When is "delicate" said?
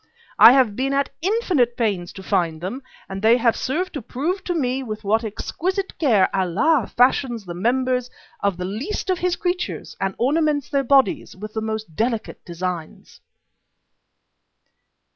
11.95-12.43